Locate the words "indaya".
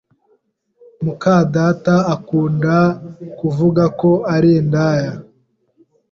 4.61-5.11